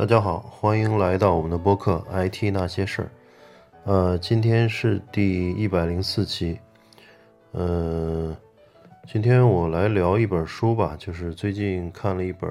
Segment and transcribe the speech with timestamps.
[0.00, 3.04] 大家好，欢迎来到我们的播客《IT 那些事儿》。
[3.84, 6.58] 呃，今天是第一百零四期。
[7.52, 8.34] 呃，
[9.06, 12.50] 今天我来聊一本书吧，就是最近看了一本，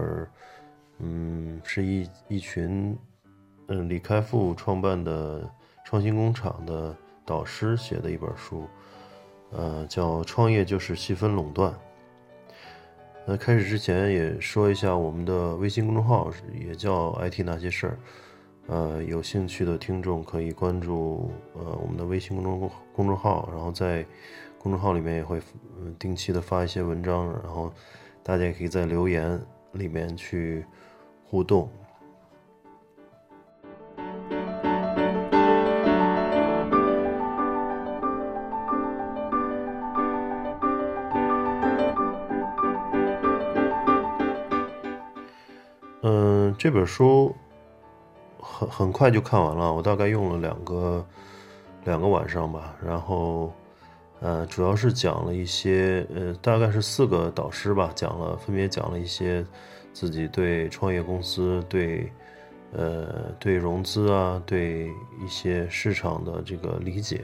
[1.00, 2.96] 嗯，是一一群，
[3.68, 5.42] 嗯，李开复创办的
[5.84, 8.68] 创新工厂的导师写的一本书，
[9.50, 11.72] 呃，叫《创业就是细分垄断》。
[13.32, 18.00] 那开始之前也说一下我们的微信公众号，也叫 IT 那些事儿。
[18.66, 24.04] 呃，有兴趣的听众可以关注呃我们的微信公众公众号，然后在
[24.58, 25.40] 公众号里面也会
[26.00, 27.72] 定期的发一些文章，然后
[28.24, 29.40] 大家也可以在留言
[29.74, 30.66] 里面去
[31.24, 31.70] 互动。
[46.60, 47.34] 这本书
[48.38, 51.08] 很很快就看完了，我大概用了两个
[51.86, 52.76] 两个晚上吧。
[52.86, 53.54] 然后，
[54.20, 59.46] 呃，主要是讲了一些，呃，大概是四个导师吧，讲了分别讲了一些
[59.94, 62.12] 自己对创业公司、对
[62.74, 64.92] 呃对融资啊、对
[65.24, 67.24] 一些市场的这个理解，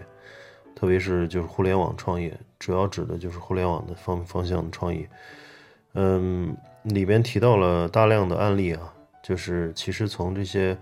[0.73, 5.09] 特别是就是互联网创业，主要指的就是互联网的方方向的创业。
[5.95, 6.56] 嗯。
[6.86, 8.94] 里边提到了大量的案例啊，
[9.26, 10.78] 就是其实从这些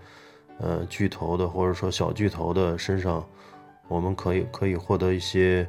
[0.58, 3.26] 呃巨头的或者说小巨头的身上，
[3.88, 5.66] 我们可以可以获得一些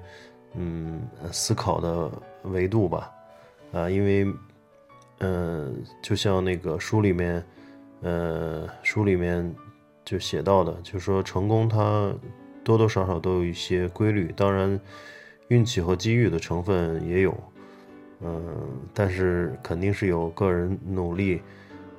[0.56, 2.12] 嗯思考的
[2.44, 3.10] 维度吧，
[3.72, 4.28] 啊，因为
[5.20, 7.42] 嗯就像那个书里面
[8.02, 9.56] 呃书里面
[10.04, 12.14] 就写到的，就是说成功它
[12.62, 14.78] 多多少少都有一些规律，当然
[15.48, 17.34] 运气和机遇的成分也有。
[18.20, 21.42] 嗯，但是肯定是有个人努力，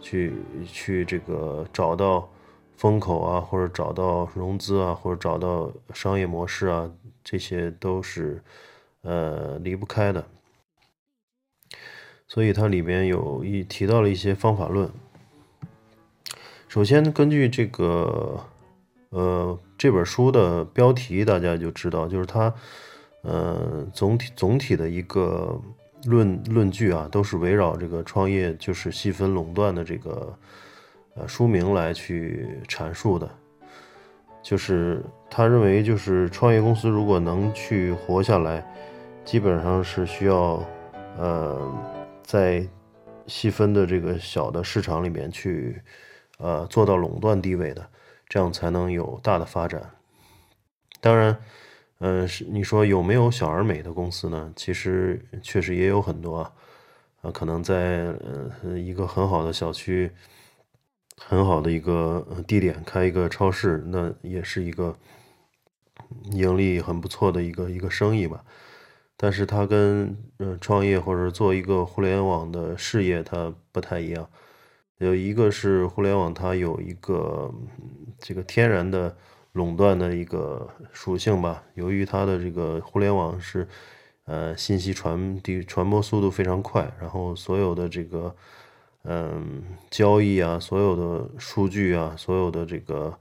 [0.00, 0.32] 去
[0.64, 2.28] 去这个找到
[2.76, 6.90] 风口啊，或者找到融资啊，或者找到商业模式啊，
[7.24, 8.42] 这些都是
[9.02, 10.24] 呃离不开的。
[12.28, 14.90] 所以它里面有一提到了一些方法论。
[16.68, 18.44] 首先，根据这个
[19.10, 22.52] 呃这本书的标题，大家就知道，就是它
[23.22, 25.60] 呃总体总体的一个。
[26.06, 30.38] 论论据啊，都是围绕这个创业就是细分垄断的这个
[31.14, 33.28] 呃书名来去阐述的。
[34.42, 38.64] 就是他认为，就是创业公司如果能去活下来，
[39.24, 40.64] 基本上是需要
[41.18, 41.72] 呃
[42.22, 42.66] 在
[43.26, 45.82] 细分的这个小的市场里面去
[46.38, 47.84] 呃做到垄断地位的，
[48.28, 49.82] 这样才能有大的发展。
[51.00, 51.36] 当然。
[51.98, 54.52] 嗯，是你说有没有小而美的公司呢？
[54.54, 56.52] 其实确实也有很多啊，
[57.22, 58.14] 啊，可能在
[58.62, 60.10] 呃一个很好的小区、
[61.16, 64.94] 很好的一个地点开一个超市，那也是一个
[66.32, 68.44] 盈利很不错的一个一个生意吧。
[69.16, 74.28] 但是它跟嗯创业或者做一个互联网的事业它不太一样，
[74.98, 77.50] 有一个是互联网，它有一个
[78.18, 79.16] 这个天然的。
[79.56, 83.66] 垄断的一个属性吧，由于它的这个互联网是，
[84.26, 88.36] 呃，信息传递传播速度非常快，然后所有的这个，
[89.04, 93.18] 嗯，交易啊，所有的数据啊，所有的这个，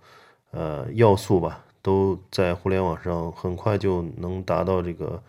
[0.51, 5.23] 呃，要素吧，都在互联网上很快就能达到这个，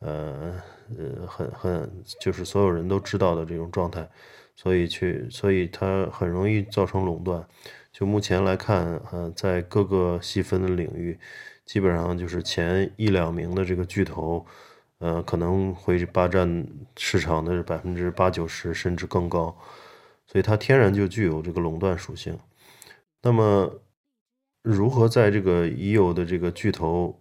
[0.00, 0.52] 呃，
[0.98, 1.90] 呃，很很
[2.20, 4.06] 就是所有人都知道的这种状态，
[4.54, 7.42] 所以去，所以它很容易造成垄断。
[7.92, 11.18] 就目前来看，呃，在各个细分的领域，
[11.66, 14.46] 基本上就是前一两名的这个巨头，
[14.98, 16.66] 呃，可能会霸占
[16.96, 19.54] 市场的百分之八九十甚至更高，
[20.26, 22.38] 所以它天然就具有这个垄断属性。
[23.20, 23.82] 那么，
[24.62, 27.20] 如何在这个已有的这个巨头，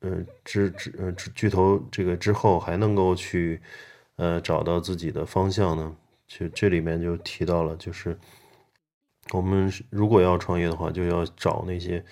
[0.00, 3.60] 呃之之呃巨头这个之后，还能够去
[4.16, 5.94] 呃找到自己的方向呢？
[6.26, 8.18] 就这里面就提到了，就是。
[9.30, 12.04] 我们如果要创业的话，就要找那些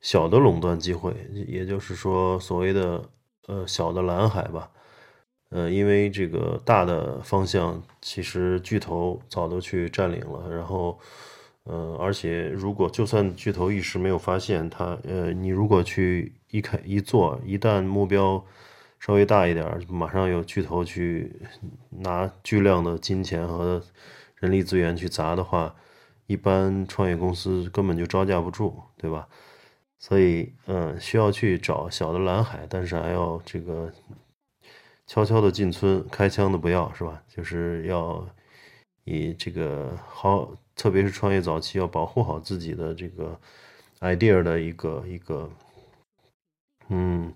[0.00, 1.14] 小的垄断机会，
[1.48, 3.02] 也就是说，所谓的
[3.46, 4.70] 呃小的蓝海吧。
[5.48, 10.48] 呃，因为这个大的方向，其实巨头早都去占领了。
[10.48, 10.98] 然后，
[11.64, 18.42] 呃，而且如果就算巨头一时没有发现它，呃，你如果去一开一做，一旦目标
[19.00, 21.32] 稍微大一点，马上有巨头去
[21.90, 23.82] 拿巨量的金钱和
[24.36, 25.74] 人力资源去砸的话。
[26.32, 29.28] 一般创业公司根本就招架不住，对吧？
[29.98, 33.92] 所以，嗯，需要去找小的蓝海，但是还要这个
[35.06, 37.22] 悄悄的进村，开枪的不要，是吧？
[37.28, 38.26] 就是要
[39.04, 43.38] 以这个好特别是创业早期要保护好自己的这个
[44.00, 45.50] idea 的一个一个，
[46.88, 47.32] 嗯，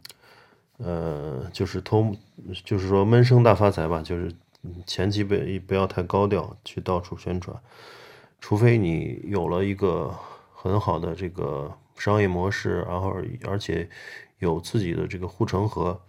[0.78, 2.16] 呃，就是偷，
[2.64, 4.34] 就是说闷声大发财吧，就是
[4.86, 5.36] 前期不
[5.68, 7.56] 不要太高调去到处宣传，
[8.40, 10.14] 除非你有了一个
[10.52, 13.16] 很好的这个商业模式，然后
[13.46, 13.88] 而且
[14.38, 16.00] 有自己的这个护城河。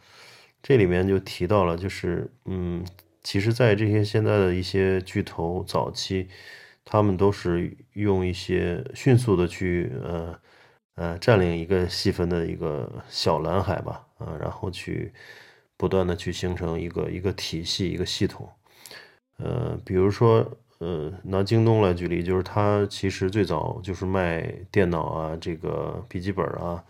[0.62, 2.86] 这里面就提到了，就是嗯，
[3.24, 6.28] 其实，在这些现在的一些巨头早期，
[6.84, 10.40] 他们都是用一些迅速的去呃
[10.96, 15.14] 呃占领一个细分的一个小蓝海吧，啊，然后去
[15.78, 18.50] 不断的去形成一个一个体系一个系统，
[19.38, 24.42] 呃，比如说呃拿京东来举例，就是它其实最早就是卖
[24.72, 26.84] 电脑啊，这个笔记本啊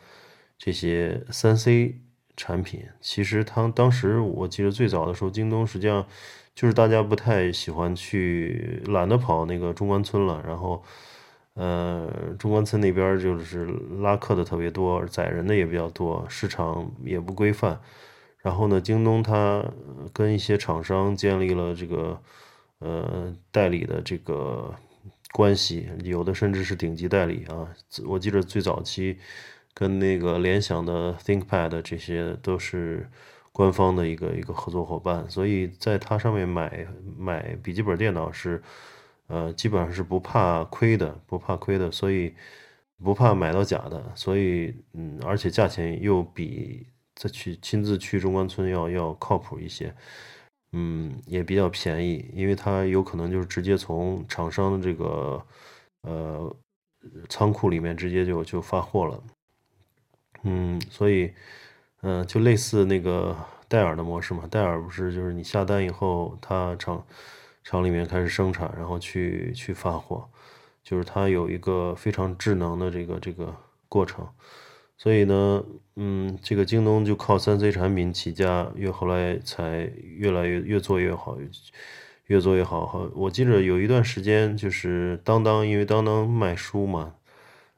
[0.57, 2.01] 这些三 C。
[2.39, 6.05] 产品其实，他当时我记得最早的时候，京东实际上
[6.53, 10.39] 就是大家不太喜欢去，懒得跑那个中关村了。
[10.45, 10.83] 然后，
[11.55, 12.07] 呃，
[12.37, 13.65] 中关村那边就是
[14.01, 17.81] 拉客的特别多，载人的也比较多，市场也不规范。
[18.43, 19.65] 然后呢，京东它
[20.13, 22.21] 跟一些厂商建立了这个
[22.79, 24.73] 呃代理的这个
[25.31, 27.67] 关系，有的甚至是顶级代理啊。
[28.05, 29.17] 我记得最早期。
[29.79, 33.07] 跟那个联想的 ThinkPad 这些都是
[33.51, 38.59] 官方的一个一个合作伙伴，所以在它上面买买笔记本电脑是，
[39.27, 42.33] 呃，基本上是不怕亏的，不怕亏的，所以
[43.03, 49.93] 不怕买到假的，所以嗯，而且价钱又比再去亲自去中关村要要靠谱一些，
[50.73, 55.41] 嗯，也比较便宜，因为它有可能就是直接从厂商的这个
[56.01, 56.55] 呃
[57.29, 59.23] 仓库里面直接就就发货了。
[60.43, 61.33] 嗯，所以，
[62.01, 63.35] 嗯，就类似那个
[63.67, 64.43] 戴尔的模式嘛。
[64.51, 67.03] 戴尔不是就是你下单以后，它厂
[67.63, 70.29] 厂里面开始生产，然后去去发货，
[70.83, 73.55] 就是它有一个非常智能的这个这个
[73.89, 74.27] 过程。
[74.97, 75.63] 所以呢，
[75.95, 81.37] 嗯，这个京东就靠三 C 产品起家，越后来才越来越越做越好，
[82.25, 82.85] 越做越好。
[82.87, 87.13] 好我记得有一段时间就是当当，因为当当卖书嘛。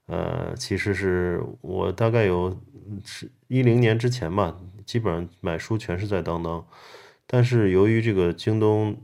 [0.07, 2.57] 呃，其实是我大概有
[3.05, 6.65] 是一零年之前吧，基本上买书全是在当当。
[7.27, 8.97] 但是由于这个京东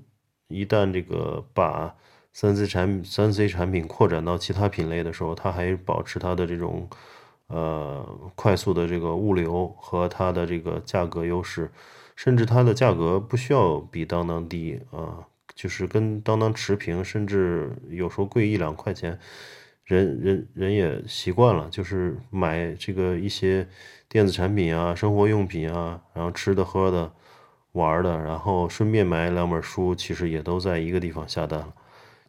[0.48, 1.96] 一旦这个把
[2.34, 6.90] 三 C 产三 C 产品扩展到其他品类的时候，它还保持它的这种
[7.48, 8.06] 呃
[8.36, 11.72] 快速的这个物流和它的这个价格优势，
[12.16, 19.20] 甚至它的价格不需要比当当低啊，就是跟当当持平，甚至有时候贵一两块钱。
[19.84, 23.68] 人人人也习惯了，就是买这个一些
[24.10, 27.14] 电子产品啊、生活用品啊，然后吃的、喝的、
[27.74, 31.72] 玩的，然后顺便买两本书，其实也都在一个地方下单了。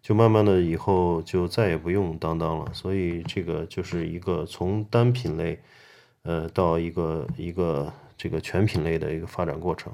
[0.07, 2.71] 就慢慢的以后就再也不用当当了。
[2.73, 5.59] 所以这个就是一个从单品类，
[6.23, 9.93] 呃，到一个一个这个全品类的一个发展过程，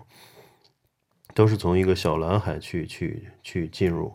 [1.33, 4.13] 都是从一个小蓝海去去去进入。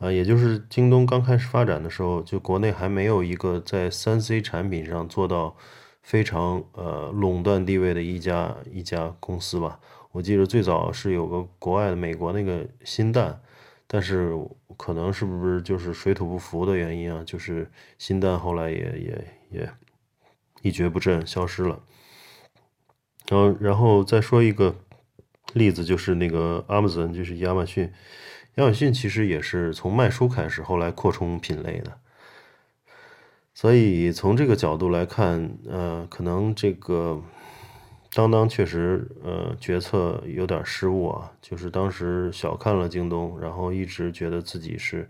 [0.00, 5.54] 啊，也就是京东刚开始发展的时候，就国内还没有一个在三 C 产品上做到
[6.02, 9.78] 非常呃垄断地位的一家一家公司吧。
[10.10, 13.40] 我记得最早是有个国外的美国那个新蛋，
[13.86, 14.36] 但是
[14.76, 17.22] 可能是不是就是水土不服的原因啊？
[17.24, 19.70] 就是新蛋后来也也也
[20.62, 21.80] 一蹶不振，消失了。
[23.28, 24.76] 然后，然后再说一个
[25.54, 27.92] 例子，就是那个 Amazon，就是亚马逊。
[28.56, 31.98] 亚马逊其实也是从卖书开始，后来扩充品类的。
[33.54, 37.22] 所以从这个角度来看，呃，可能这个
[38.14, 45.08] 当当确实呃决策有点失误啊，就是当时小看了京东，然后一直觉得自己是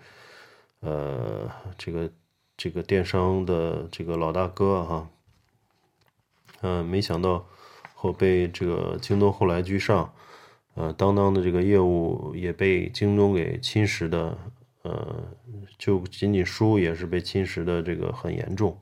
[0.81, 2.11] 呃这个
[2.57, 5.09] 这个电商的这个老大哥哈，
[6.61, 7.45] 嗯，没想到
[7.95, 10.13] 后被这个京东后来居上。
[10.75, 14.39] 呃，当当的这个业务也被京东给侵蚀的，
[14.81, 15.23] 呃，
[15.77, 18.79] 就仅仅输也是被侵蚀的这个很严重，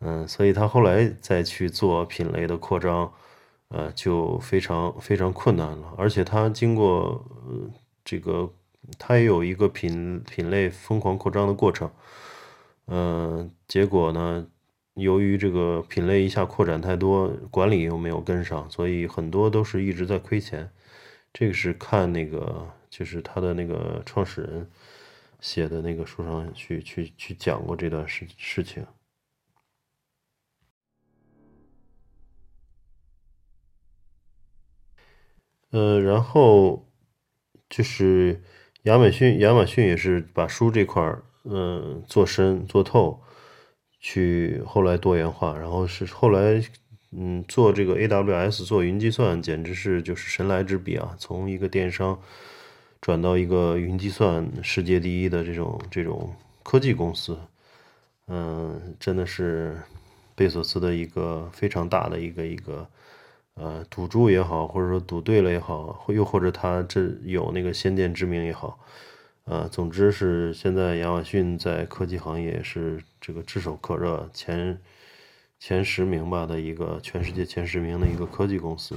[0.00, 3.12] 嗯，所以他后来再去做品类的扩张，
[3.68, 5.94] 呃，就非常非常困难了。
[5.96, 7.24] 而且他经过
[8.04, 8.52] 这个，
[8.98, 11.90] 他也有一个品品类疯狂扩张的过程，
[12.86, 14.46] 嗯，结果呢，
[14.94, 20.70] 由于这个品类一下扩展太多，管理又没有跟上，所以很多都是一直在亏钱。
[21.32, 24.70] 这个是看那个，就是他的那个创始人
[25.40, 28.86] 写的那个书上去去去讲过这段事事情。
[35.70, 36.88] 呃，然后
[37.68, 38.42] 就是
[38.84, 43.20] 亚马逊，亚马逊也是把书这块儿嗯做深做透，
[44.00, 46.62] 去后来多元化，然后是后来
[47.10, 51.16] 嗯做这个 AWS 做云计算，简直是就是神来之笔啊！
[51.18, 52.18] 从一个电商
[53.00, 56.32] 转到一个云计算世界第一的这种这种
[56.62, 57.36] 科技公司，
[58.28, 59.76] 嗯，真的是
[60.36, 62.88] 贝索斯的一个非常大的一个一个。
[63.56, 68.78] 呃，赌注也好，或者说赌对了也好，又或者他这有那个先见之明也好，
[69.44, 74.78] 呃，总之是现在亚马逊在科技行业是这个炙手可热前
[75.58, 78.94] 前十名吧的一个全世界前十名的一个科技公司。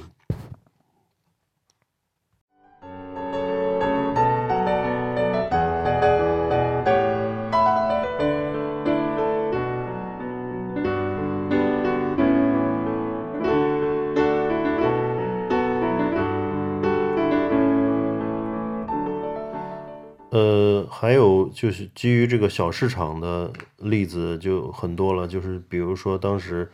[21.01, 26.69] 还有就是基于这个小市场的例子就很多了，就是比如说当时，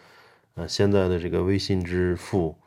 [0.55, 2.57] 呃，现在的这个微信支付，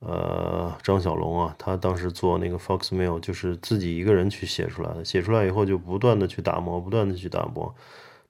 [0.00, 7.74] 呃，张小龙啊，他当时做那个 Foxmail，就是自己一个人去写出来的，写出来以后就不断的去打磨，不断的去打磨，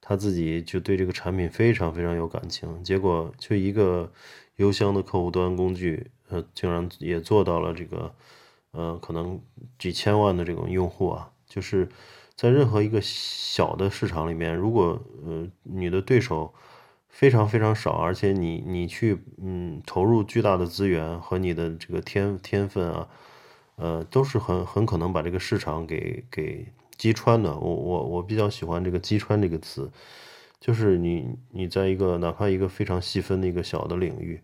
[0.00, 4.08] 他自己就对这个产品非常非常有感情，结果就一个
[4.54, 8.14] 邮箱的客户端工具，呃，竟然也做到了这个，
[8.70, 9.40] 呃，可能
[9.80, 11.88] 几千万的这种用户啊，就是。
[12.38, 16.54] 在任何一个小的市场里面，如果呃你的对手
[17.08, 23.08] 非常非常少，而且你你去嗯投入巨大的资源和你的这个天天分啊，
[23.74, 27.58] 呃都是很很可能把这个市场给给击穿的。
[27.58, 29.90] 我我我比较喜欢这个“击穿”这个词，
[30.60, 34.40] 就是你你在一个哪怕一个非常细分的一个小的领域，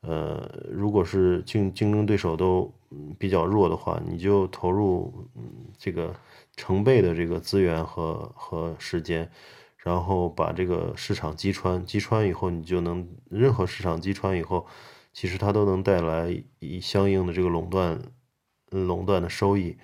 [0.00, 2.72] 呃，如果是竞竞争对手都
[3.18, 5.42] 比较弱的话，你就投入嗯
[5.78, 6.14] 这个。
[6.56, 9.30] 成倍的这个资源和和时间，
[9.78, 14.66] 然后把这个市场击穿，击穿以后，你就能任何市场击穿以后，
[15.10, 17.98] 其实它都能带来一相应的这个垄断，
[18.68, 19.78] 垄断的收益。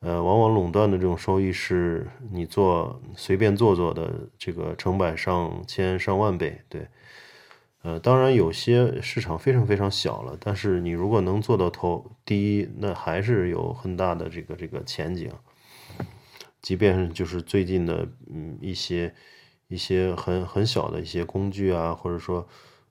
[0.00, 6.60] 呃，往往垄断的这种收益是你做随便做做的这个成百上千上万倍。
[6.68, 6.86] 对，
[7.82, 15.30] 呃，当然有些市场非常非常小了，但是你如果能做到头第一，那还是有很大的这个这个前景。
[16.60, 19.14] 即便就是最近的，嗯，一些
[19.68, 22.46] 一些很很小的一些工具啊，或者说，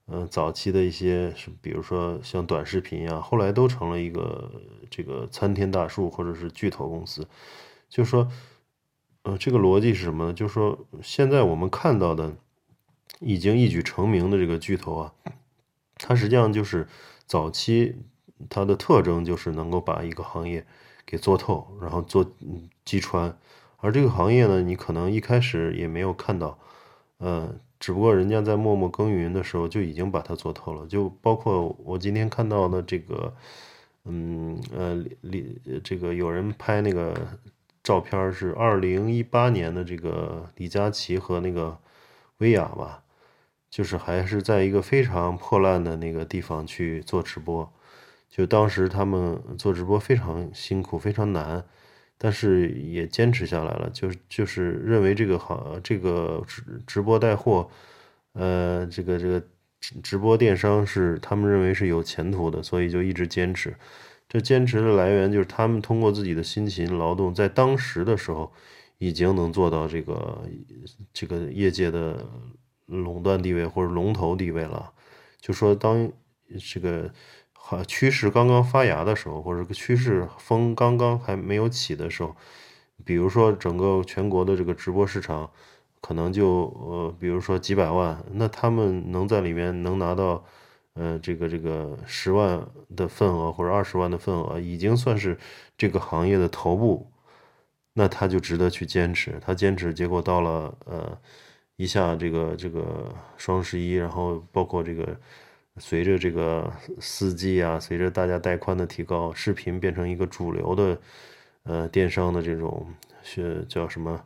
[0.08, 1.32] 嗯，早期的一些，
[1.62, 4.52] 比如说像短视频啊，后来都成了一个
[4.90, 7.28] 这个参天大树或者是巨头公司。
[7.88, 8.28] 就说，
[9.22, 10.34] 呃，这个逻辑是什么呢？
[10.34, 12.36] 就是说，现在我们看到的
[13.20, 15.14] 已经一举成名的这个巨头啊，
[15.98, 16.88] 它实际上就是
[17.26, 17.96] 早期
[18.50, 20.66] 它的特征就是能够把一个行业
[21.06, 22.26] 给做透，然后做
[22.86, 23.38] 击穿。
[23.78, 26.58] 而这个行业呢，你可能一开始也没有看到，
[27.18, 30.86] 呃，只不过人家在默默耕耘的时候就已经把它做透了。
[30.88, 33.34] 就包括我今天看到的这个，
[34.06, 37.16] 嗯，呃，李这个有人拍那个
[37.84, 41.78] 照片是二零一八年的这个李佳琦和那个
[42.40, 43.04] 薇娅吧，
[43.70, 47.72] 就是还是在一个非常破烂的那个地方去做直播，
[48.30, 51.64] 就当时他们做直播非常辛苦，非常难。
[52.22, 57.70] 但是也坚持下来了，就是就是认为这个行这个直直播带货，
[58.34, 59.42] 呃，这个这个
[60.04, 63.74] 直播电商是他们认为是有前途的，所以就一直坚持。
[64.28, 68.52] 这坚持的来源就是他们通过自己的辛勤劳动，在当时的时候
[68.98, 70.44] 已经能做到这个
[71.14, 72.28] 这个业界的
[72.90, 74.92] 垄断地位或者龙头地位了。
[75.40, 76.12] 就说当
[76.74, 77.10] 这个。
[77.86, 82.36] 趋势刚刚发芽的时候，或者趋势风刚刚还没有起的时候，
[83.06, 85.52] 比如说整个全国的这个直播市场，
[86.02, 90.44] 可能就呃，比如说几百万，那他们能在里面能拿到，
[90.96, 95.38] 呃，这个这个十万的份额或者二十万的份额，已经算是
[95.78, 97.12] 这个行业的头部，
[97.94, 99.40] 那他就值得去坚持。
[99.40, 101.16] 他坚持，结果到了呃，
[101.80, 102.84] 一下这个这个
[103.38, 105.18] 双十一，然后包括这个。
[105.82, 106.70] 随着这个
[107.00, 111.00] 四 G 啊，随着大家带宽的提高，视频变成一个主流的，
[111.64, 112.86] 呃，电商的这种
[113.24, 114.22] 是叫什么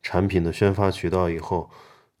[0.00, 1.68] 产品的宣发渠道以后，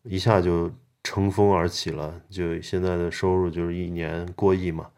[0.02, 0.70] 一下就
[1.02, 2.20] 乘风而起了。
[2.28, 4.90] 就现在的收入就是一年过亿嘛，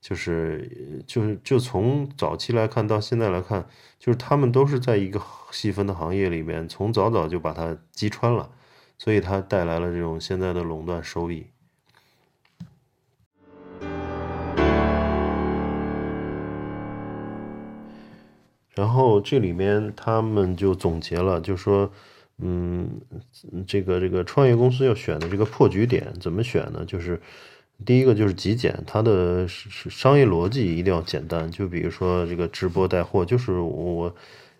[0.00, 0.68] 就是
[1.06, 3.64] 就是就从早期来看到现在来看，
[4.00, 8.50] 就是他们都是在一个细分的行业里面，从早早就把它击穿了，
[8.98, 11.46] 所以它带来了这种现在的垄断收益。
[18.74, 21.88] 然后这里面他们就总结了，就说，
[22.38, 23.00] 嗯，
[23.68, 26.84] 这个这个创业公司要选的这个破局点怎么选呢？
[26.84, 27.20] 就是
[27.86, 31.48] 第一个就是极简，它的商业逻辑一定要简单。
[31.52, 34.12] 就比如说这个直播带货，就是我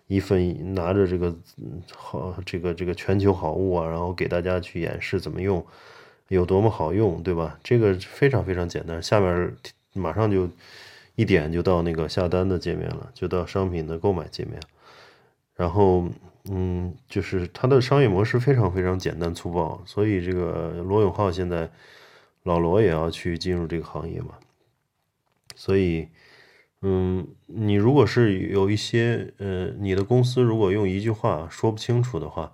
[0.07, 1.35] 一份拿着这个
[1.93, 5.65] 好这个这个全球好物啊，然后给大家去演示怎么用，
[6.27, 7.59] 有多么好用，对吧？
[7.63, 9.55] 这个非常非常简单，下面
[9.93, 10.49] 马上就
[11.15, 14.59] 一点就到那个下单的界面了，就到商品的购买界面，
[15.55, 16.05] 然后。
[16.47, 21.67] 嗯，就是它的商业模式非常非常简单粗暴，所以这个罗永浩现在
[22.43, 24.35] 老罗也要去进入这个行业嘛。
[25.55, 26.07] 所以，
[26.81, 32.51] 嗯，你如果是有一些呃，你的公司如果用一句话说不清楚的话，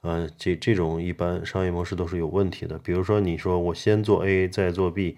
[0.00, 2.78] 呃，这这种一般商业模式都是有问题的。
[2.78, 5.16] 比如说，你说我先做 A 再做 B。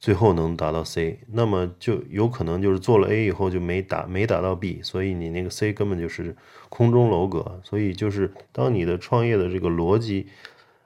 [0.00, 6.36] 最后能达到 C，那么就有可能就是做了 A 以后就没达没达到 B，所以你那个 C 根本就是
[6.68, 7.60] 空中楼阁。
[7.64, 10.28] 所以就是当你的创业的这个逻辑，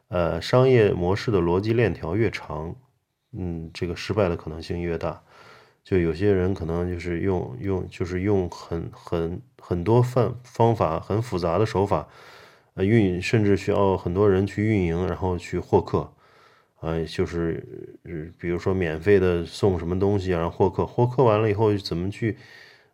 [0.09, 2.75] 呃，商业模式的逻辑链条越长，
[3.33, 5.23] 嗯，这个失败的可能性越大。
[5.85, 12.09] 就有些人可能就是用用就是用很很很多方方法很复杂的手法，
[12.75, 16.13] 呃，运甚至需要很多人去运营，然后去获客。
[16.83, 17.65] 啊，就是，
[18.41, 22.37] 比如说免费的送什么东西啊，然后获客，获客完了以后怎么去，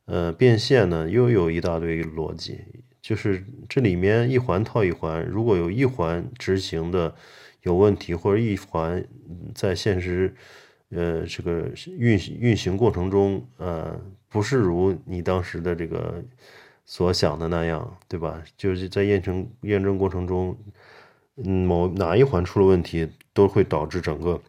[0.04, 1.08] 呃，变现呢？
[1.08, 2.60] 又有一大堆逻辑，
[3.00, 7.14] 就是这里面一环套一环，如果有一环执行的
[7.62, 9.02] 有问题，或者一环
[9.54, 10.34] 在现实，
[10.90, 16.22] 呃，这个运运行过程中，呃，不是如你当时的这个
[16.86, 18.42] 所想的那样，对吧？
[18.56, 20.56] 就是在验证验证过程中。
[21.40, 24.42] 嗯，某哪一环出了问题，都会导致整个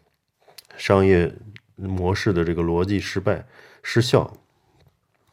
[0.75, 1.31] 商业
[1.75, 3.45] 模式的这个逻辑失败、
[3.83, 4.33] 失效，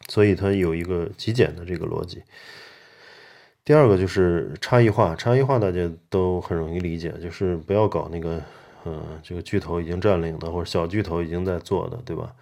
[0.06, 2.22] 所以它有一个极简的这个逻辑。
[3.64, 8.42] 第二个就是差异化，差异化大家都很容易理解，就是不要搞那个，
[8.88, 12.32] 嗯，这个巨头已经占领的，或者小巨头已经在做的，对吧？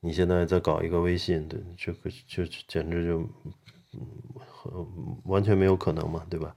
[0.00, 3.20] 你现在再搞一个微信，对，这个就简直就，
[3.94, 6.54] 嗯，完全没有可能嘛，对吧？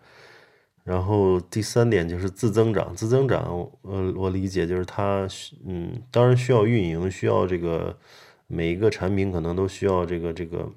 [0.83, 5.27] 然后第三点就是自增长，自增长，呃，我理解就是它，
[5.63, 7.95] 嗯，当然需要运营，需要这个
[8.47, 10.67] 每一个产品可能都需要这个这个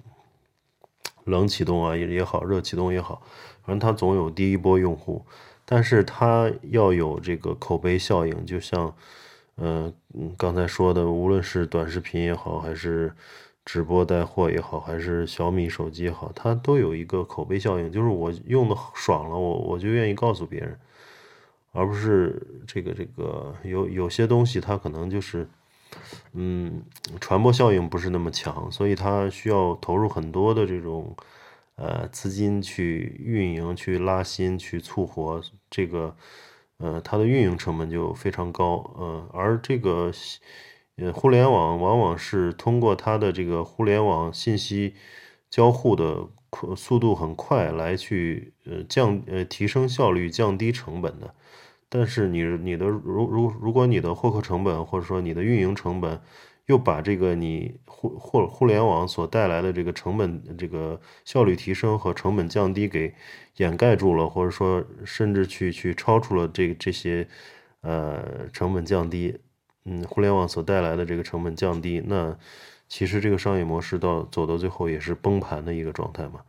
[1.25, 3.23] 冷启动啊也也好，热启动也好，
[3.63, 5.25] 反正它总有第一波用户，
[5.73, 8.95] 但是它要有这个口碑效应，就像，
[9.57, 9.91] 嗯，
[10.37, 13.11] 刚才说的，无论是短视频也好，还是。
[13.65, 20.77] 直播带货也好，还是小米手机也好，它都有一个口碑效应，就是我用的爽了，我我就愿意告诉别人，
[21.71, 25.47] 而不是这个这个有有些东西它可能就是，
[26.33, 26.83] 嗯，
[27.21, 31.17] 传播效应不是那么强，所以它需要投入很多的这种
[31.77, 36.17] 呃资金去运营、去拉新、去促活这个，
[36.79, 40.11] 呃，它的运营成本就非常高，呃，而这个。
[40.97, 44.95] 呃，互联网往往是通过它的这个互联网信息
[45.49, 46.29] 交互的
[46.77, 51.35] 速度很快来去呃降呃提升效率、降低成本的。
[51.89, 56.21] 但是你你的如如如果你的获客成本或者说你的运营成本
[56.67, 63.15] 又把这个你互互互联网所带来的这个成本这个效率提升和成本降低给
[63.57, 67.29] 掩盖住了，或者说甚至去去超出了这这些
[67.81, 69.39] 呃成本降低。
[69.85, 72.39] 嗯，互联网所带来的这个成本降低，那
[72.87, 76.43] 其实这个商业模式到走到最后也是崩盘的一个状态嘛，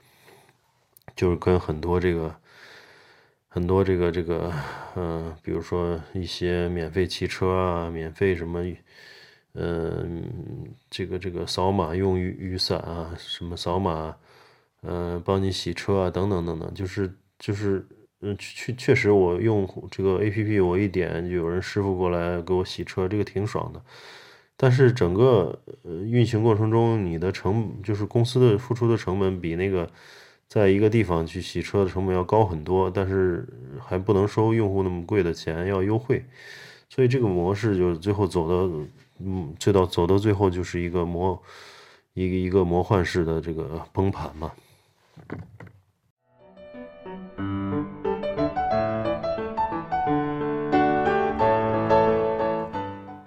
[1.16, 2.36] 就是跟很多这个
[3.48, 4.54] 很多这个这个，
[4.96, 8.64] 嗯，比如说一些免费骑车啊，免费什么，
[9.54, 10.24] 嗯，
[10.90, 14.16] 这个这个扫码用雨雨伞啊，什么扫码，
[14.82, 17.88] 嗯，帮你洗车啊，等等等等，就是就是。
[18.26, 23.84] 嗯，确确实，我用这个 A P P，我一点就有人师傅过来给我洗车，这个挺爽的。
[24.56, 29.90] 但是整个呃运行过程中，你的成就是公司的付出的成本比那个
[30.48, 33.46] 在一个地方去洗车的成本要高很多，但是
[33.82, 36.24] 还不能收用户那么贵的钱，要优惠。
[36.88, 38.74] 所以这个模式就是最后走到
[39.20, 41.42] 嗯，最到走到最后就是一个魔
[42.14, 44.52] 一个一个魔幻式的这个崩盘嘛。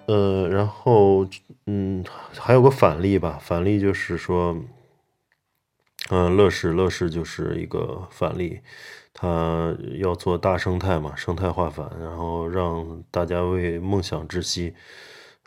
[0.07, 1.27] 呃，然后，
[1.65, 2.01] 嗯，
[2.37, 4.57] 还有个反例吧，反例就是说，
[6.09, 8.61] 嗯，乐视，乐视就是一个反例，
[9.13, 14.73] 它要做大生态嘛，生态化反，然后让大家为梦想窒息，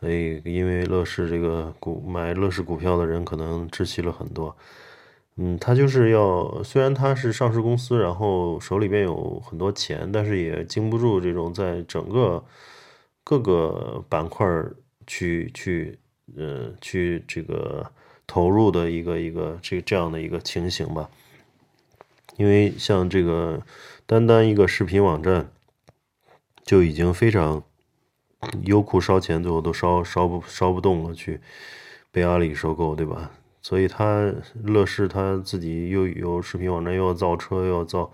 [0.01, 4.57] 所以因为乐视这个股买乐视股票的人可能窒息了很多，
[5.37, 12.43] 嗯，他就是要，虽然他是上市公司，然后手里边有很多钱，但是也经不住这种在整个
[13.23, 14.47] 各个板块
[15.07, 15.99] 去去
[16.35, 17.93] 呃去这个
[18.27, 21.11] 投入的一个一个这这样的一个情形吧。
[22.37, 23.61] 因为像这个
[24.07, 25.51] 单单一个视频网站
[26.65, 27.63] 就已经非常
[28.64, 31.40] 优酷烧钱，最后都烧烧不烧不动了，去
[32.11, 33.31] 被阿里收购，对吧？
[33.62, 34.33] 所以他
[34.64, 38.11] 乐视他自己又有视频网站，又要造车，又要造，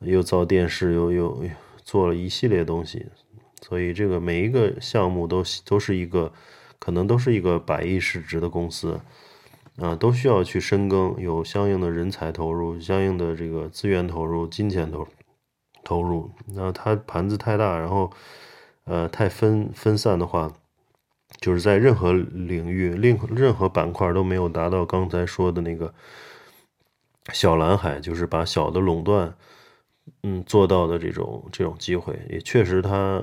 [0.00, 1.40] 又造电视，又又
[1.82, 3.06] 做了一系列东西。
[3.60, 6.32] 所以这个每一个项目都都是一个，
[6.78, 9.00] 可能都是一个百亿市值的公司，
[9.78, 15.08] 啊，都需要去深耕，有相应的人才投入，相应的这个资源投入，金钱投
[15.82, 16.30] 投入。
[16.54, 18.12] 那它盘子太大，然后
[18.86, 20.50] 呃太分分散的话。
[21.40, 25.92] 就是在任何领域、任任何板块都没有达到刚才说的那个
[27.32, 29.34] 小蓝海，就是把小的垄断，
[30.22, 33.20] 嗯，做到的这种这种机会，也确实它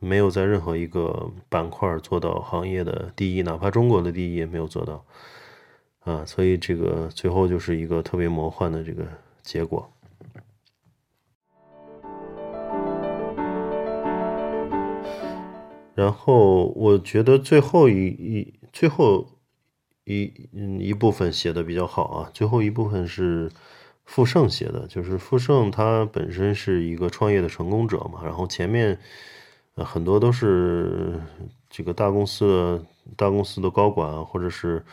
[0.00, 5.04] 没有在任何一个板块做到行业的第一，哪怕中国的第一也没有做到，
[6.04, 9.02] 啊，所以这个最后就是一个特别魔幻的这个
[9.42, 9.90] 结果。
[15.96, 19.26] 然后我觉得最后一一最后
[20.04, 23.50] 一嗯一部分写的比较好啊，最后一部分是
[24.04, 28.98] 傅盛写的，就是傅盛他本身是一个创业的成功者嘛，然后前面
[29.74, 31.18] 很多都是
[31.70, 32.84] 这个大公司的
[33.16, 34.84] 大公司的高管或者是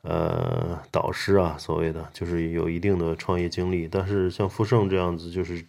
[0.00, 5.62] 呃导师啊，所谓的就是有一定的创业经历，但是像傅盛这样子就是。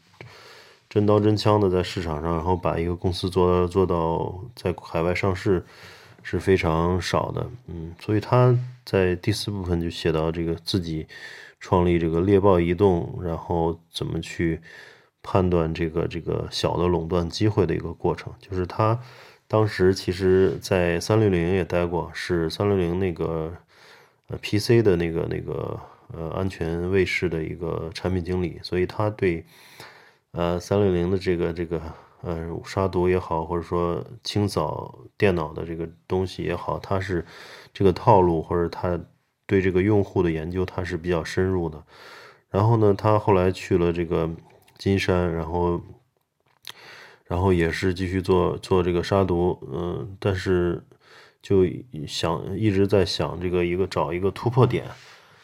[0.90, 5.64] 真刀真枪的在市场上，然后把一个公司做到做到在海外上市
[6.24, 11.06] 是非常少的，嗯，所以他在第四部分就写到这个自己
[11.60, 14.60] 创立这个猎豹移动，然后怎么去
[15.22, 19.00] 判断这个这个小的垄断机会的一个过程，就是他
[19.48, 23.54] 当时其实在三六零也待过，是三六零那个
[24.30, 25.80] 呃 PC 的那个那个
[26.12, 29.46] 呃安全卫士的一个产品经理，所以他对。
[30.32, 31.82] 呃，三六零的这个这个
[32.22, 37.26] 呃杀毒也好，或者说清扫电脑的这个东西也好，它是
[37.74, 39.00] 这个套路，或者他
[39.48, 41.84] 对这个用户的研究，他是比较深入的。
[42.50, 44.30] 然后呢，他后来去了这个
[44.78, 45.82] 金山，然后
[47.26, 50.84] 然后也是继续做做这个杀毒，嗯，但是
[51.42, 51.66] 就
[52.08, 54.86] 想一直在想这个一个找一个突破点。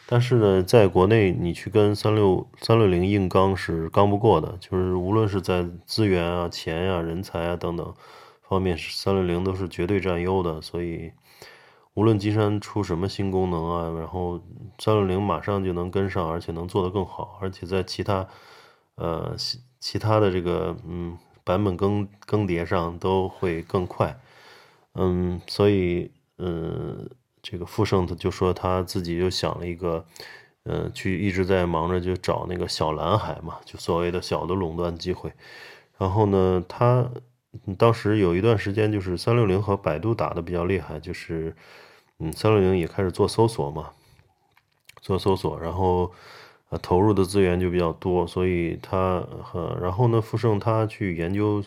[0.08, 7.92] 但是呢，在国内你去跟三六三六零硬刚是刚不过的，就是无论是在资源啊、钱呀、人才啊等等
[8.42, 10.62] 方面，三六零都是绝对占优的。
[10.62, 11.10] 所以，
[11.94, 14.40] 无论金山出什么新功能啊，然后
[14.78, 18.28] 三六零马上就能跟上，而且能做得更好，而且在其他
[18.94, 19.34] 呃
[19.80, 24.16] 其他的这个嗯版本更更迭上都会更快。
[24.94, 27.10] 嗯，所以嗯。
[27.48, 30.04] 这个富盛他就说他自己又想了一个，
[30.64, 35.32] 呃，去一直在忙着就找那个小蓝海嘛，就所谓的小的垄断机会。
[35.96, 37.08] 然后呢，他
[37.78, 41.54] 当时有一段时间就是三六零和百度打的比较厉害，就是
[42.18, 43.90] 嗯，三六零也开始做搜索嘛，
[45.00, 46.10] 做搜索，然后
[46.70, 51.62] 呃投入的资源就比较多，所以他和然后呢，富盛他去研究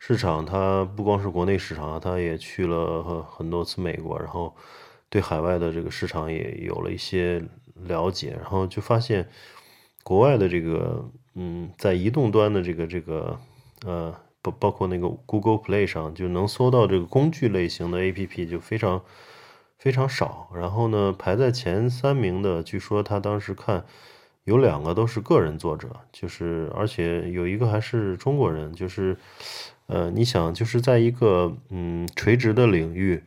[0.00, 4.52] 市场，他不光是国内市场，他也去了很多次美国，然后。
[5.14, 7.40] 对海外的这个市场也有了一些
[7.86, 9.28] 了解，然后就发现
[10.02, 13.38] 国外的这个，嗯，在移动端的这个这个，
[13.86, 19.02] 呃，包包括那个 Google Play 上就能搜到这个工具类型的 APP 就非常
[19.78, 20.50] 非常少。
[20.52, 23.84] 然后呢，排在前三名的，据说他当时看
[24.42, 29.16] 有两个都是个人作者，就是而且有一个还是中国人，就是，
[29.86, 33.22] 呃，你想就是在一个嗯垂直的领域。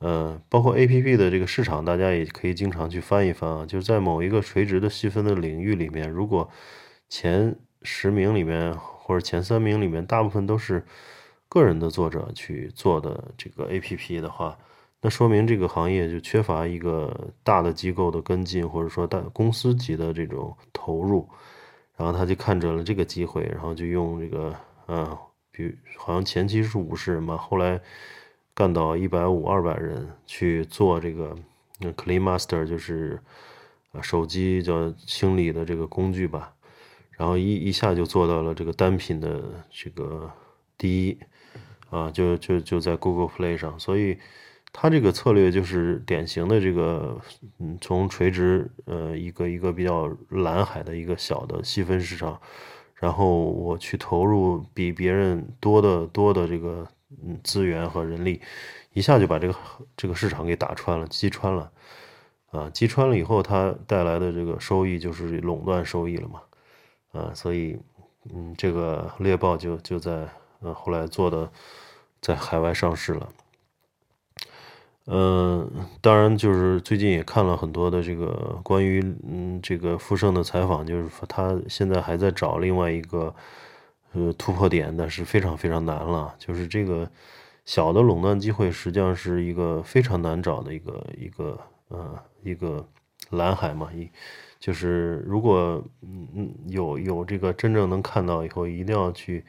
[0.00, 3.66] 呃，包括 A P P 的这个市场，大家也可以经常去翻一翻啊。
[3.66, 6.48] 就是在某一个垂直的细分的领域里面，如果
[7.10, 10.82] 前十名里面或者前三名里面大部分都是
[11.50, 14.56] 个人的作者去做的这个 A P P 的话，
[15.02, 21.28] 那说明这个行业就缺乏一个大的机构的跟进，或者说大公司级的这种投入。
[21.94, 25.18] 然后他就看准了这个机会，然后就用这个，呃，
[25.50, 27.78] 比好像前期是五十人吧，后来。
[28.54, 31.36] 干到一百五、二百人去做这个
[31.80, 33.20] Clean Master，就是
[34.02, 36.52] 手机叫清理的这个工具吧，
[37.12, 40.30] 然后一一下就做到了这个单品的这个
[40.76, 41.18] 第一
[41.88, 44.18] 啊，就就就在 Google Play 上，所以
[44.72, 47.18] 他这个策略就是典型的这个，
[47.58, 52.40] 嗯，从垂直呃一个一个比较蓝海的一个小的细分市场，
[52.94, 58.40] 然后我去投入比别人多的多的这个嗯资源和人力，
[58.92, 59.54] 一下就把这个
[59.96, 61.70] 这个市场给打穿了，击穿了，
[62.50, 66.42] 啊，击穿了以后，它带来的这个收益就是垄断收益了嘛，
[67.12, 67.78] 啊，所以
[68.32, 70.28] 嗯，这个猎豹就就在
[70.60, 71.50] 呃后来做的
[72.20, 73.28] 在海外上市了。
[75.06, 75.68] 嗯，
[76.00, 83.34] 当然，就是最近也看了很多的这个关于嗯这个富盛的采访，就是他现在还在找另外一个
[84.12, 86.34] 呃突破点，但是非常非常难了。
[86.38, 87.10] 就是这个
[87.64, 92.86] 小的垄断机会，实际上是一个非常难找的一个一个呃一个
[93.30, 93.90] 蓝海嘛。
[93.94, 94.10] 一
[94.58, 99.44] 就是如果嗯嗯有有这个真正能看到以后，一定要去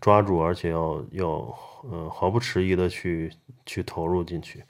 [0.00, 1.54] 抓住，而且要要
[1.90, 3.30] 呃毫不迟疑的去
[3.66, 4.62] 去投入进去。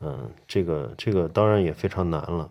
[0.00, 2.50] 嗯，这个这个当然也非常难了，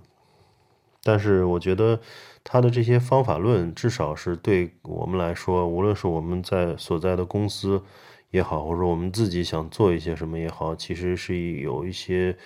[1.10, 2.00] 但是我觉得
[2.44, 7.82] 他的这些方法论，至少是对我们来说，无论是我们在所在的公司
[8.30, 12.38] 也好，或者我们自己想做一些什么也好，其实是有一些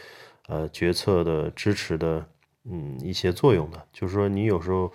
[0.47, 2.25] 呃决策的支持的，
[2.63, 3.85] 嗯，一些作用的。
[3.91, 4.89] 就是说，你有时候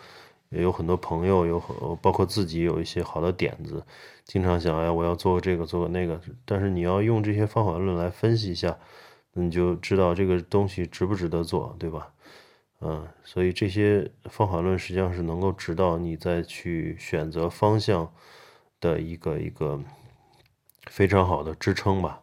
[0.49, 1.61] 有很多朋友，有
[2.01, 3.85] 包括自己有一些好的点子，
[4.25, 8.75] 经常想，哎，我要做这个，做个那个，但是你要用这些方法论来分析一下。
[9.35, 12.09] 你就知道这个东西值不值得做，对吧？
[12.81, 18.13] 嗯，所以这些方法论实际上是能够指导你再去选择方向
[18.81, 19.81] 的一个一个
[20.87, 22.23] 非常好的支撑吧。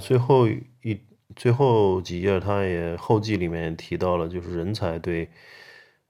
[0.00, 0.98] 最后一
[1.36, 5.28] 最后几页，他也后记里面也提到了，就是人才对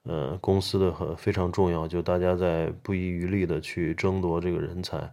[0.04, 5.12] 呃公司的很非常重要，就大家在不遗余力的去争夺这个人才。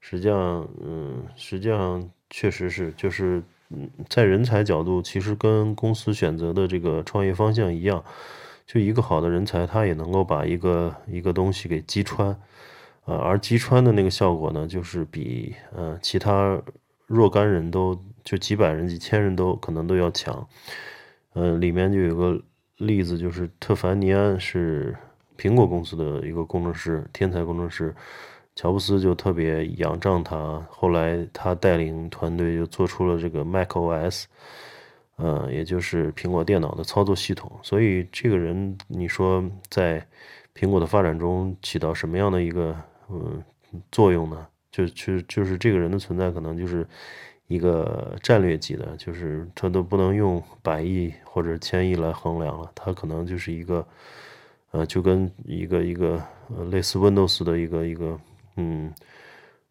[0.00, 8.04] 实际上，嗯，实际上确实是，就是嗯，在人才角度，其实跟公司选择的这个创业方向一样，
[8.66, 12.28] 就一个好的人才，他也能够把一个一个东西给击穿，
[13.04, 16.60] 啊，而击穿的那个效果呢，就是比呃其他
[17.06, 17.98] 若干人都。
[18.24, 20.48] 就几百人、几千人都可能都要抢，
[21.34, 22.40] 嗯，里面就有个
[22.78, 24.96] 例子，就是特凡尼安是
[25.36, 27.94] 苹果公司的一个工程师，天才工程师，
[28.56, 34.24] 乔布斯就特别仰仗他，后来他带领团队就做出了这个 Mac OS，
[35.18, 37.52] 嗯，也就是苹果电脑的操作系统。
[37.62, 40.04] 所以这个人，你说在
[40.54, 42.74] 苹果的发展中起到什么样的一个
[43.10, 43.44] 嗯
[43.92, 44.46] 作用呢？
[44.70, 46.88] 就就就是这个人的存在，可能就是。
[47.46, 53.86] 一个战略级的，就是它都不能用百亿或者千亿来衡量了，它可能就是一个，
[54.70, 58.18] 呃，就跟一个一个呃类似 Windows 的一个一个
[58.56, 58.92] 嗯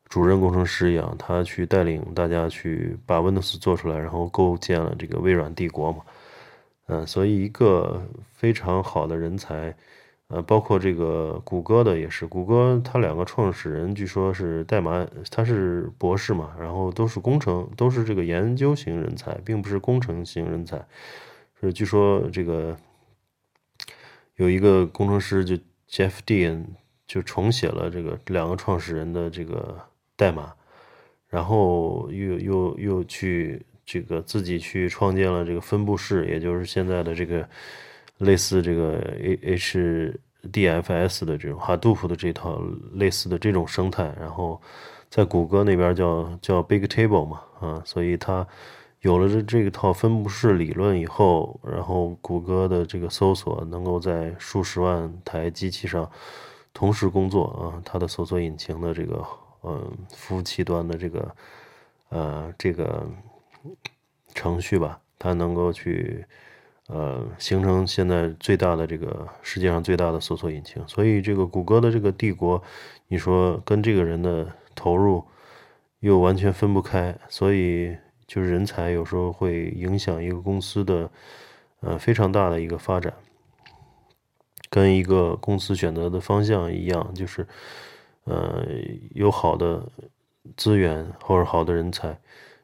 [0.08, 6.02] 主任工程师一样，他去带领大家去把 Windows 做出来，然后构建了这个微软帝国嘛，
[6.88, 8.02] 嗯，所以一个
[8.34, 9.76] 非常好的人才。
[10.34, 20.84] 呃，包括这个谷歌的也是，谷歌它两个创始人据说是代码，他是博士嘛，然后都是工程，都是这个研究型人才，并不是工程型人才。
[21.62, 22.76] 是据说这个
[24.38, 25.56] 有一个工程师就
[25.88, 26.66] Jeff Dean
[27.06, 29.78] 就重写了这个两个创始人的这个
[30.16, 30.52] 代码，
[31.28, 37.48] 然后又又又去这个自己去创建了这个分布式，也就是现在的这个。
[38.24, 38.98] 类似这个
[39.44, 40.20] H
[40.52, 42.62] HDFS 的这种 Hadoop 的这套
[42.96, 44.62] 类似的这种生态，然后
[45.10, 48.46] 在谷歌那边叫叫 Big Table 嘛，啊，所以它
[49.00, 56.12] 有了这这套分布式理论以后，然后谷歌的这个搜索能够在数十万台机器上
[56.74, 59.26] 同时工作啊，它的搜索引擎的这个
[59.64, 61.36] 嗯服务器端的这个
[62.10, 63.08] 呃这个
[64.34, 66.26] 程序吧，它能够去。
[66.88, 72.62] 呃，形成现在最大的这个世界上最大的搜索引擎，所以这个谷歌的这个帝国，
[73.08, 75.24] 你说跟这个人的投入
[76.02, 77.96] 又完全分不开，所以
[78.28, 81.10] 就是人才有时候会影响一个公司的
[81.80, 83.14] 呃非常大的一个发展，
[84.70, 87.48] 跟一个公司选择的方向一样，就是
[88.26, 88.66] 呃
[89.16, 89.88] 有好的
[90.58, 92.20] 资源或者好的人才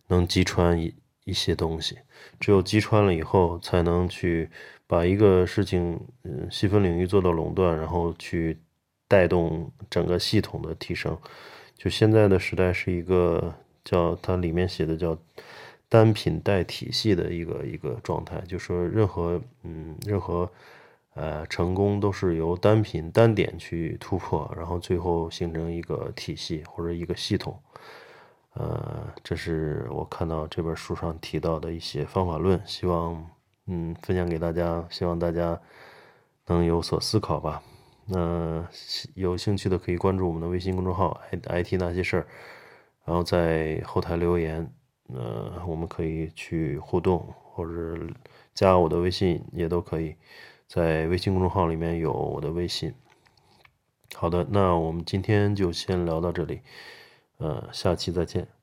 [0.08, 0.94] 能击穿一
[1.30, 1.98] 一些东西。
[2.40, 4.50] 只有击穿了以后，才能去
[4.88, 8.58] 把一个事情，嗯，细分领域做到垄断，然后去
[9.08, 11.18] 带动整个系统的提升。
[11.76, 13.54] 就现在的时代是一个
[13.86, 15.18] 叫它里面写的叫
[15.88, 20.50] 单品带体系的一个一个状态，就说任何嗯任何
[21.16, 27.58] 呃成功都是由单品单点去突破，然后最后形成一个体系或者一个系统。
[28.60, 33.26] 呃，这是我看到这本书上提到的一些方法论，希望
[33.68, 35.58] 嗯分享给大家，希望大家
[36.48, 37.64] 能有所思考吧。
[38.06, 38.68] 那
[39.14, 42.28] 有兴趣的可以关注我们的微信公众号 “i IT 那些事儿”，
[43.06, 44.70] 然后在后台留言，
[45.14, 47.98] 呃，我们可以去互动，或者
[48.54, 50.16] 加我的微信也都可以，
[50.68, 52.94] 在微信公众号里面有我的微信。
[54.16, 56.60] 好的，那我们今天就先聊到这里，
[57.40, 58.59] 呃，下期再见。